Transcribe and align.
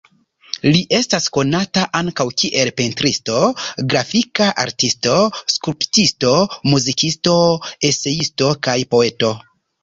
Li 0.75 0.79
estas 0.99 1.25
konata 1.33 1.81
ankaŭ 1.99 2.25
kiel 2.43 2.71
pentristo, 2.81 3.41
grafika 3.93 4.47
artisto, 4.63 5.19
skulptisto, 5.57 6.33
muzikisto, 6.73 7.37
eseisto 7.93 8.51
kaj 8.69 8.77
poeto. 8.97 9.33